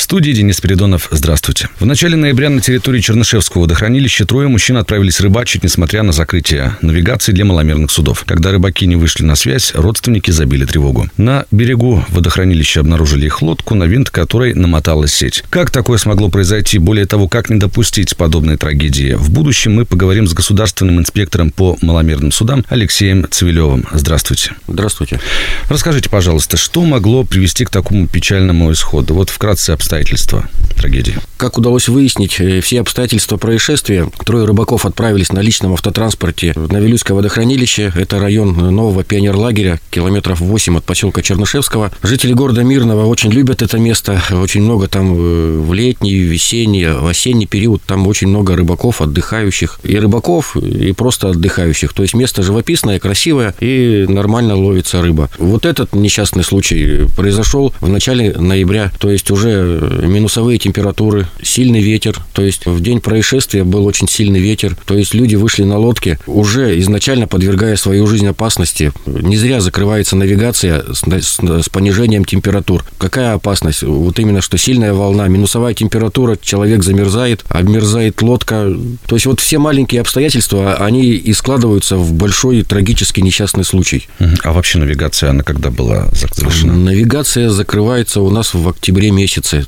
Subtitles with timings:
[0.00, 1.08] студии Денис Спиридонов.
[1.10, 1.68] Здравствуйте.
[1.78, 7.32] В начале ноября на территории Чернышевского водохранилища трое мужчин отправились рыбачить, несмотря на закрытие навигации
[7.32, 8.24] для маломерных судов.
[8.26, 11.08] Когда рыбаки не вышли на связь, родственники забили тревогу.
[11.18, 15.44] На берегу водохранилища обнаружили их лодку, на винт которой намоталась сеть.
[15.50, 16.78] Как такое смогло произойти?
[16.78, 19.12] Более того, как не допустить подобной трагедии?
[19.12, 23.86] В будущем мы поговорим с государственным инспектором по маломерным судам Алексеем Цивилевым.
[23.92, 24.52] Здравствуйте.
[24.66, 25.20] Здравствуйте.
[25.68, 29.12] Расскажите, пожалуйста, что могло привести к такому печальному исходу?
[29.12, 31.16] Вот вкратце обстоятельства обстоятельства трагедии?
[31.36, 34.08] Как удалось выяснить, э, все обстоятельства происшествия.
[34.24, 37.92] Трое рыбаков отправились на личном автотранспорте на Вилюйское водохранилище.
[37.96, 41.92] Это район нового пионерлагеря, километров 8 от поселка Чернышевского.
[42.02, 44.22] Жители города Мирного очень любят это место.
[44.30, 49.80] Очень много там э, в летний, весенний, в осенний период там очень много рыбаков, отдыхающих.
[49.82, 51.92] И рыбаков, и просто отдыхающих.
[51.94, 55.30] То есть место живописное, красивое, и нормально ловится рыба.
[55.38, 58.92] Вот этот несчастный случай произошел в начале ноября.
[58.98, 62.20] То есть уже минусовые температуры, сильный ветер.
[62.32, 64.76] То есть в день происшествия был очень сильный ветер.
[64.86, 68.92] То есть люди вышли на лодке, уже изначально подвергая свою жизнь опасности.
[69.06, 72.84] Не зря закрывается навигация с, с, с понижением температур.
[72.98, 73.82] Какая опасность?
[73.82, 78.72] Вот именно, что сильная волна, минусовая температура, человек замерзает, обмерзает лодка.
[79.06, 84.08] То есть вот все маленькие обстоятельства, они и складываются в большой трагический несчастный случай.
[84.42, 86.74] А вообще навигация, она когда была завершена?
[86.74, 89.66] Навигация закрывается у нас в октябре месяце.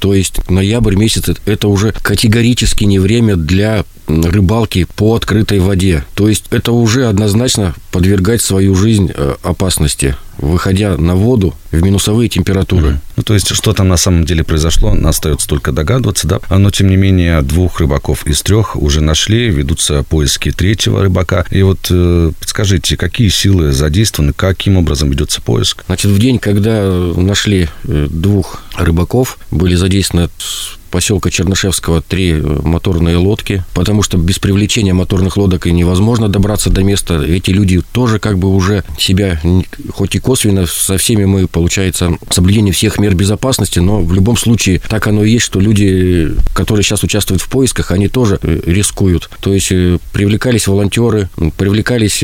[0.00, 6.04] То есть ноябрь месяц– это уже категорически не время для рыбалки по открытой воде.
[6.14, 12.28] То есть это уже однозначно подвергать свою жизнь э, опасности, выходя на воду в минусовые
[12.28, 13.00] температуры.
[13.16, 16.40] Ну, то есть, что там на самом деле произошло, остается только догадываться, да.
[16.48, 21.44] Но, тем не менее, двух рыбаков из трех уже нашли, ведутся поиски третьего рыбака.
[21.50, 25.84] И вот э, подскажите, какие силы задействованы, каким образом ведется поиск?
[25.86, 26.84] Значит, в день, когда
[27.16, 29.89] нашли э, двух рыбаков, были задействованы
[30.90, 36.70] поселка Чернышевского три э, моторные лодки, потому что без привлечения моторных лодок и невозможно добраться
[36.70, 37.22] до места.
[37.22, 39.40] Эти люди тоже как бы уже себя,
[39.94, 44.80] хоть и косвенно, со всеми мы, получается, соблюдение всех мер безопасности, но в любом случае
[44.88, 49.30] так оно и есть, что люди, которые сейчас участвуют в поисках, они тоже э, рискуют.
[49.40, 52.22] То есть э, привлекались волонтеры, привлекались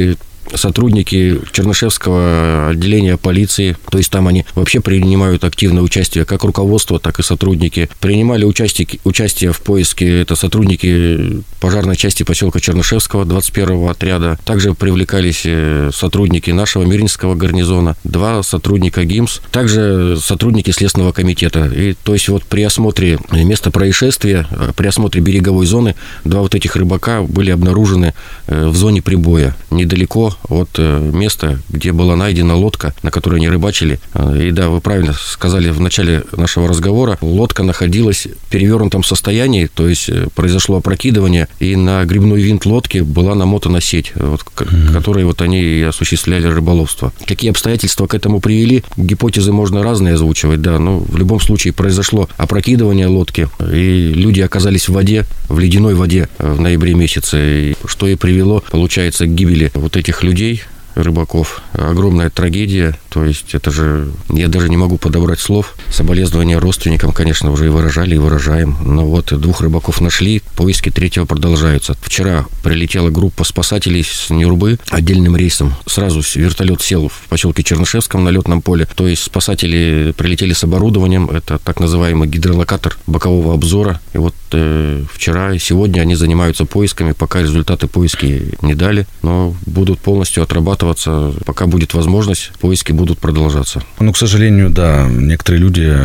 [0.54, 7.18] сотрудники Чернышевского отделения полиции, то есть там они вообще принимают активное участие, как руководство, так
[7.18, 7.88] и сотрудники.
[8.00, 14.38] Принимали участие, участие в поиске, это сотрудники пожарной части поселка Чернышевского 21-го отряда.
[14.44, 21.66] Также привлекались э, сотрудники нашего Мирнинского гарнизона, два сотрудника ГИМС, также сотрудники Следственного комитета.
[21.66, 26.54] И то есть вот при осмотре места происшествия, э, при осмотре береговой зоны, два вот
[26.54, 28.14] этих рыбака были обнаружены
[28.46, 33.48] э, в зоне прибоя, недалеко от э, места, где была найдена лодка, на которой они
[33.48, 34.00] рыбачили.
[34.14, 39.66] Э, и да, вы правильно сказали в начале нашего разговора, лодка находилась в перевернутом состоянии,
[39.66, 44.92] то есть э, произошло опрокидывание, и на грибной винт лодки была намотана сеть, вот, mm-hmm.
[44.92, 47.12] которой вот они и осуществляли рыболовство.
[47.26, 48.84] Какие обстоятельства к этому привели?
[48.96, 54.88] Гипотезы можно разные озвучивать, да, но в любом случае произошло опрокидывание лодки, и люди оказались
[54.88, 59.96] в воде, в ледяной воде в ноябре месяце, что и привело, получается, к гибели вот
[59.96, 60.64] этих людей,
[60.96, 61.62] рыбаков.
[61.72, 62.96] Огромная трагедия.
[63.16, 64.12] То есть это же...
[64.28, 65.74] Я даже не могу подобрать слов.
[65.88, 68.76] Соболезнования родственникам, конечно, уже и выражали, и выражаем.
[68.84, 71.96] Но вот двух рыбаков нашли, поиски третьего продолжаются.
[72.02, 75.74] Вчера прилетела группа спасателей с Нюрбы отдельным рейсом.
[75.86, 78.86] Сразу вертолет сел в поселке Чернышевском на летном поле.
[78.94, 81.30] То есть спасатели прилетели с оборудованием.
[81.30, 84.02] Это так называемый гидролокатор бокового обзора.
[84.12, 87.12] И вот э, вчера и сегодня они занимаются поисками.
[87.12, 93.05] Пока результаты поиски не дали, но будут полностью отрабатывать оставаться, пока будет возможность, поиски будут
[93.14, 93.82] продолжаться.
[93.98, 95.96] Ну, к сожалению, да, некоторые люди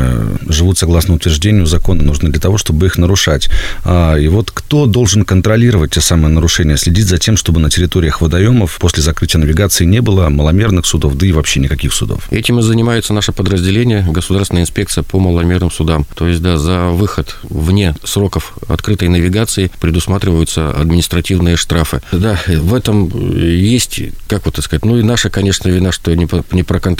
[0.52, 3.50] живут согласно утверждению закона, нужны для того, чтобы их нарушать.
[3.84, 8.22] А, и вот кто должен контролировать те самые нарушения, следить за тем, чтобы на территориях
[8.22, 12.28] водоемов после закрытия навигации не было маломерных судов, да и вообще никаких судов?
[12.32, 16.06] Этим и занимается наше подразделение, Государственная инспекция по маломерным судам.
[16.16, 22.02] То есть, да, за выход вне сроков открытой навигации предусматриваются административные штрафы.
[22.12, 26.64] Да, в этом есть, как вот сказать, ну и наша, конечно, вина, что не, не
[26.64, 26.91] проконтролировали.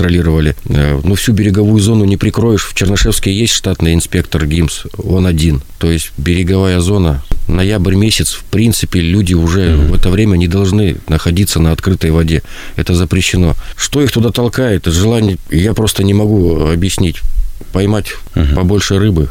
[0.66, 2.66] Э, ну, всю береговую зону не прикроешь.
[2.66, 5.62] В Чернышевске есть штатный инспектор ГИМС, он один.
[5.80, 9.88] То есть береговая зона, ноябрь месяц, в принципе, люди уже mm-hmm.
[9.88, 12.44] в это время не должны находиться на открытой воде.
[12.76, 13.56] Это запрещено.
[13.76, 14.86] Что их туда толкает?
[14.86, 17.22] Желание, я просто не могу объяснить
[17.72, 18.56] поймать угу.
[18.56, 19.30] побольше рыбы,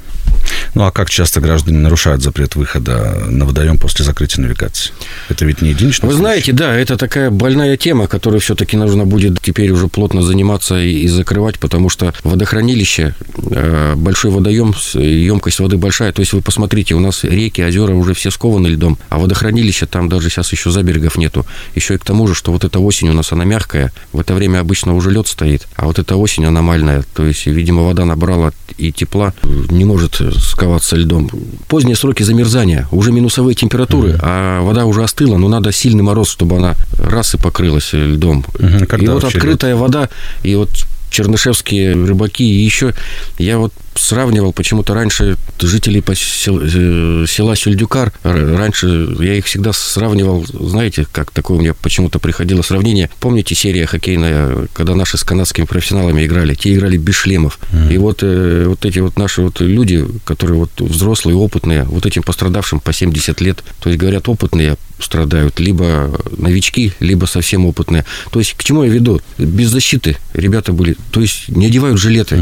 [0.74, 4.92] Ну а как часто граждане нарушают запрет выхода на водоем после закрытия навигации?
[5.28, 6.22] Это ведь не единичный Вы случай.
[6.22, 11.00] знаете, да, это такая больная тема, которой все-таки нужно будет теперь уже плотно заниматься и,
[11.00, 13.14] и закрывать, потому что водохранилище,
[13.50, 16.12] э, большой водоем, емкость воды большая.
[16.12, 20.08] То есть вы посмотрите, у нас реки, озера уже все скованы льдом, а водохранилище там
[20.08, 21.46] даже сейчас еще заберегов нету.
[21.74, 24.34] Еще и к тому же, что вот эта осень у нас, она мягкая, в это
[24.34, 28.52] время обычно уже лед стоит, а вот эта осень аномальная, то есть, видимо, вода набрала
[28.78, 31.30] и тепла, не может сковаться льдом.
[31.68, 36.56] Поздние сроки замерзания, уже минусовые температуры, а вода уже остыла, но надо сильный мороз, чтобы
[36.56, 38.44] она раз и покрылась льдом.
[38.58, 40.08] Мгм, когда и вот открытая вода,
[40.42, 40.70] и вот
[41.10, 42.94] чернышевские рыбаки, и еще
[43.38, 50.44] я вот сравнивал почему-то раньше жителей посел- э, села Сюльдюкар, раньше я их всегда сравнивал,
[50.46, 53.10] знаете, как такое у меня почему-то приходило сравнение.
[53.20, 56.54] Помните серия хоккейная, когда наши с канадскими профессионалами играли?
[56.54, 57.58] Те играли без шлемов.
[57.90, 62.22] И вот, э, вот эти вот наши вот люди, которые вот взрослые, опытные, вот этим
[62.22, 68.04] пострадавшим по 70 лет, то есть, говорят, опытные страдают, либо новички, либо совсем опытные.
[68.30, 69.20] То есть, к чему я веду?
[69.38, 72.36] Без защиты ребята были, то есть, не одевают жилеты.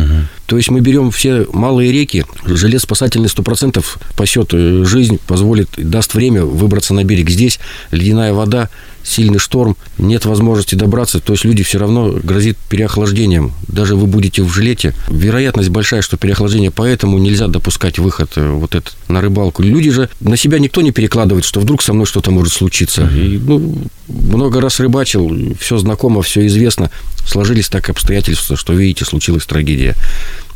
[0.48, 3.84] То есть, мы берем все малые реки, жилет спасательный 100%
[4.14, 7.28] спасет э, жизнь, позволит, даст время выбраться на берег.
[7.28, 7.60] Здесь
[7.90, 8.70] ледяная вода,
[9.08, 13.52] сильный шторм, нет возможности добраться, то есть люди все равно грозит переохлаждением.
[13.66, 18.74] Даже вы будете в жилете, вероятность большая, что переохлаждение, поэтому нельзя допускать выход э, вот
[18.74, 19.62] этот на рыбалку.
[19.62, 23.08] Люди же на себя никто не перекладывает, что вдруг со мной что-то может случиться.
[23.08, 23.78] И, ну,
[24.08, 26.90] много раз рыбачил, все знакомо, все известно.
[27.26, 29.94] Сложились так обстоятельства, что, видите, случилась трагедия.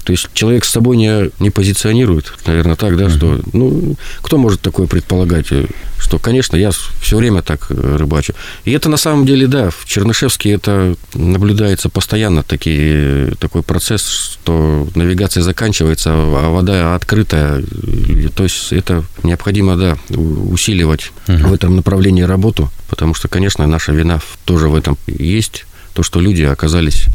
[0.04, 4.60] То есть человек с собой не, не позиционирует, наверное, так, да, что, ну, кто может
[4.60, 5.66] такое предполагать, э,
[5.98, 8.34] что, конечно, я все время так э, рыбачу.
[8.64, 14.88] И это на самом деле, да, в Чернышевске это наблюдается постоянно такие, такой процесс, что
[14.96, 17.62] навигация заканчивается, а вода открытая.
[18.34, 24.20] То есть это необходимо, да, усиливать в этом направлении работу, потому что, конечно, наша вина
[24.44, 25.64] тоже в этом есть,
[25.94, 27.06] то, что люди оказались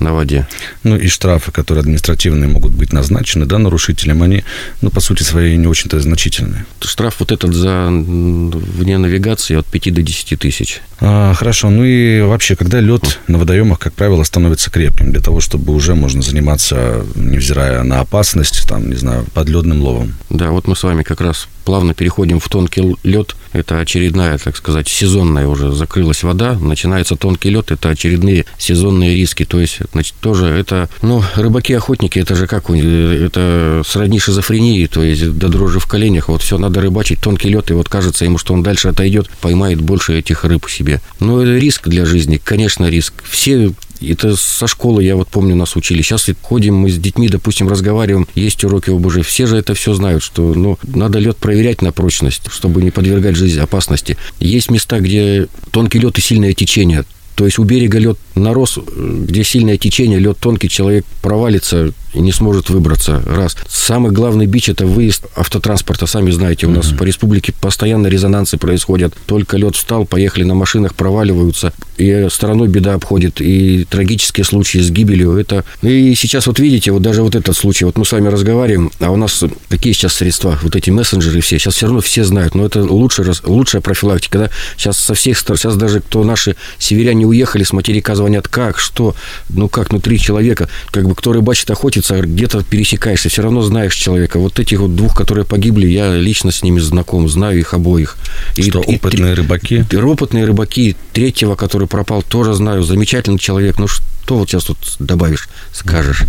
[0.00, 0.46] на воде.
[0.82, 4.44] Ну и штрафы, которые административные могут быть назначены, да, нарушителям, они,
[4.80, 6.66] ну, по сути своей, не очень-то значительные.
[6.80, 10.80] Штраф вот этот за вне навигации от 5 до 10 тысяч.
[11.00, 15.40] А, хорошо, ну и вообще, когда лед на водоемах, как правило, становится крепким, для того,
[15.40, 20.14] чтобы уже можно заниматься, невзирая на опасность, там, не знаю, подледным ловом.
[20.30, 23.36] Да, вот мы с вами как раз плавно переходим в тонкий лед.
[23.52, 26.58] Это очередная, так сказать, сезонная уже закрылась вода.
[26.58, 27.70] Начинается тонкий лед.
[27.70, 29.44] Это очередные сезонные риски.
[29.44, 35.02] То есть, значит, тоже это, ну, рыбаки-охотники, это же как, э, это сродни шизофрении, то
[35.02, 36.28] есть до дрожи в коленях.
[36.28, 39.80] Вот все, надо рыбачить, тонкий лед, и вот кажется ему, что он дальше отойдет, поймает
[39.80, 41.00] больше этих рыб себе.
[41.20, 43.14] Ну, это риск для жизни, конечно, риск.
[43.24, 43.72] Все
[44.10, 46.02] это со школы, я вот помню, нас учили.
[46.02, 49.24] Сейчас ходим мы с детьми, допустим, разговариваем, есть уроки ОБЖ.
[49.24, 53.36] Все же это все знают, что ну, надо лед проверять на прочность, чтобы не подвергать
[53.36, 54.16] жизнь опасности.
[54.40, 57.04] Есть места, где тонкий лед и сильное течение.
[57.42, 62.30] То есть у берега лед нарос, где сильное течение, лед тонкий, человек провалится и не
[62.30, 63.22] сможет выбраться.
[63.26, 63.56] Раз.
[63.68, 66.06] Самый главный бич– это выезд автотранспорта.
[66.06, 69.14] Сами знаете, у нас по республике постоянно резонансы происходят.
[69.26, 71.72] Только лед встал, поехали на машинах, проваливаются.
[71.96, 73.40] И стороной беда обходит.
[73.40, 75.36] И трагические случаи с гибелью.
[75.36, 75.64] Это...
[75.80, 77.86] И сейчас вот видите, вот даже вот этот случай.
[77.86, 80.58] Вот мы с вами разговариваем, а у нас какие сейчас средства?
[80.62, 81.58] Вот эти мессенджеры все.
[81.58, 82.54] Сейчас все равно все знают.
[82.54, 84.38] Но это лучшая, лучшая профилактика.
[84.38, 84.50] Да?
[84.76, 89.14] Сейчас со всех сторон, сейчас даже кто наши северяне уехали с материка, звонят, как, что,
[89.48, 93.94] ну как, ну три человека, как бы кто рыбачит, охотится, где-то пересекаешься, все равно знаешь
[93.94, 94.38] человека.
[94.38, 98.16] Вот этих вот двух, которые погибли, я лично с ними знаком, знаю их обоих.
[98.56, 99.84] И- Что, и опытные рыбаки?
[99.88, 103.78] три- опытные рыбаки, третьего, который пропал, тоже знаю, замечательный человек.
[103.78, 106.22] Ну что вот сейчас тут добавишь, скажешь?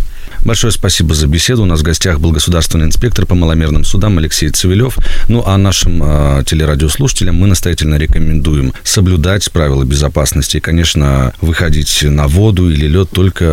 [0.44, 1.62] Большое спасибо за беседу.
[1.62, 4.98] У нас в гостях был государственный инспектор по маломерным судам Алексей Цивилев.
[5.28, 12.28] Ну, а нашим э, телерадиослушателям мы настоятельно рекомендуем соблюдать правила безопасности и, конечно, выходить на
[12.28, 13.44] воду или лед только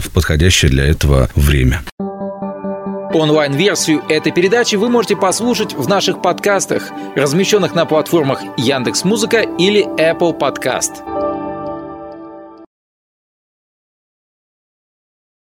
[0.00, 1.82] в подходящее для этого время.
[3.12, 6.84] Онлайн-версию этой передачи вы можете послушать в наших подкастах,
[7.16, 11.29] размещенных на платформах Яндекс.Музыка или Apple Podcast.